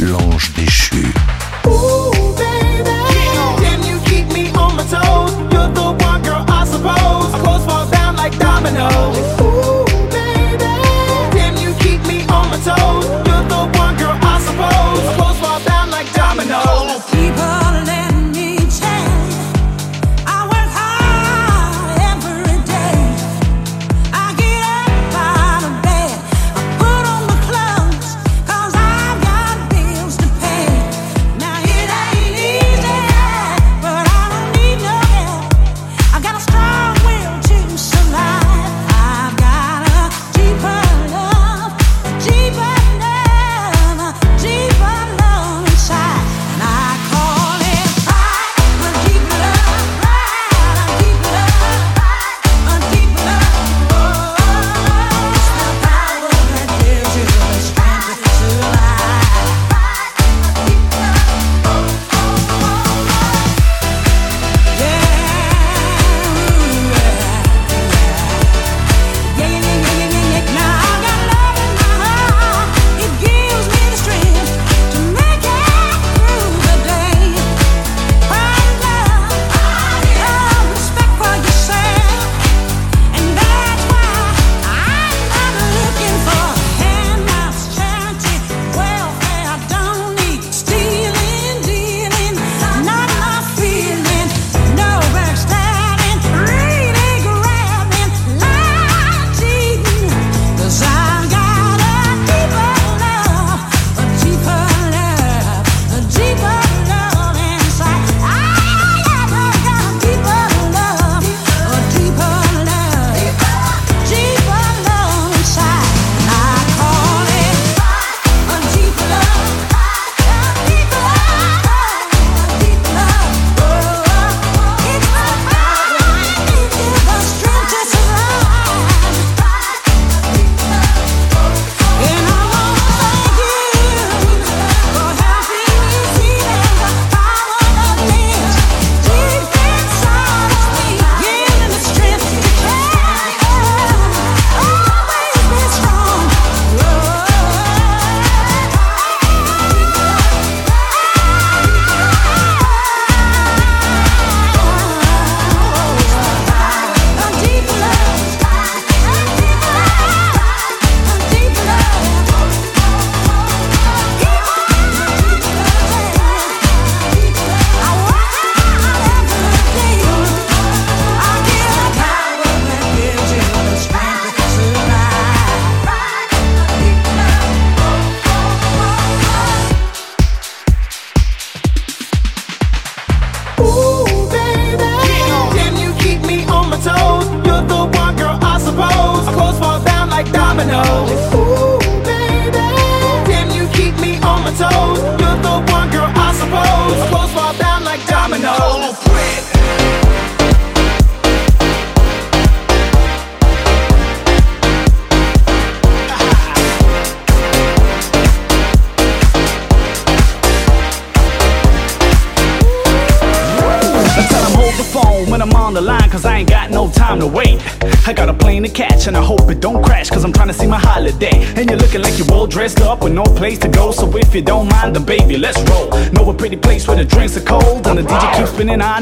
[0.00, 1.12] l'ange déchu.
[8.38, 9.55] dominoes.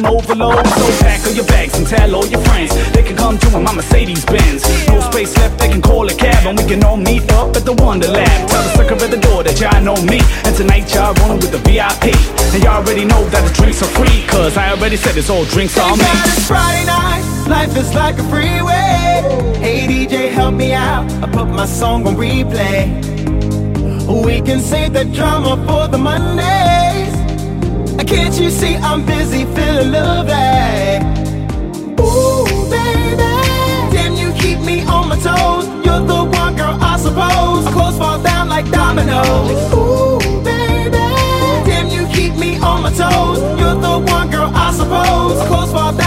[0.02, 0.66] mind overload.
[0.66, 3.72] So pack all your bags and tell all your friends they can come to my
[3.74, 4.62] Mercedes Benz.
[4.88, 7.64] No space left, they can call a cab and we can all meet up at
[7.64, 8.48] the Wonderland.
[8.48, 11.52] Tell the sucker at the door that y'all know me, and tonight y'all rolling with
[11.52, 12.14] the VIP.
[12.54, 15.44] And y'all already know that the drinks are free, cause I already said it's all
[15.44, 16.04] drinks on me.
[16.04, 19.22] It's Friday night, life is like a freeway.
[19.62, 21.10] Hey DJ, help me out.
[21.22, 23.14] I put my song on replay.
[24.06, 25.96] We can save the drama for the
[28.14, 30.32] can't you see I'm busy feeling lovely?
[32.00, 33.16] Ooh, baby.
[33.92, 35.66] Damn, you keep me on my toes.
[35.84, 37.66] You're the one girl I suppose.
[37.66, 39.50] Our clothes fall down like dominoes.
[39.74, 41.04] Ooh, baby.
[41.68, 43.40] Damn, you keep me on my toes.
[43.58, 45.36] You're the one girl I suppose.
[45.48, 46.03] Clothes fall down.